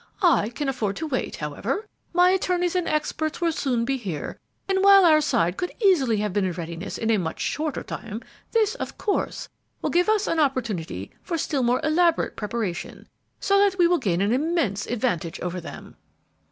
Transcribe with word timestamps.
I 0.23 0.49
can 0.49 0.67
afford 0.67 0.95
to 0.95 1.05
wait, 1.05 1.35
however; 1.35 1.87
my 2.11 2.31
attorneys 2.31 2.75
and 2.75 2.87
experts 2.87 3.39
will 3.39 3.51
soon 3.51 3.85
be 3.85 3.97
here, 3.97 4.39
and 4.67 4.83
while 4.83 5.05
our 5.05 5.21
side 5.21 5.57
could 5.57 5.71
easily 5.79 6.17
have 6.17 6.33
been 6.33 6.43
in 6.45 6.53
readiness 6.53 6.97
in 6.97 7.11
a 7.11 7.19
much 7.19 7.39
shorter 7.39 7.83
time, 7.83 8.23
this, 8.51 8.73
of 8.73 8.97
course, 8.97 9.47
will 9.79 9.91
give 9.91 10.09
us 10.09 10.25
an 10.25 10.39
opportunity 10.39 11.11
for 11.21 11.37
still 11.37 11.61
more 11.61 11.79
elaborate 11.83 12.35
preparation, 12.35 13.07
so 13.39 13.59
that 13.59 13.77
we 13.77 13.85
will 13.85 13.99
gain 13.99 14.21
an 14.21 14.33
immense 14.33 14.87
advantage 14.87 15.39
over 15.41 15.61
them." 15.61 15.97